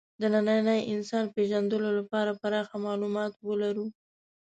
[0.19, 3.85] د ننني انسان پېژندلو لپاره پراخ معلومات ولرو.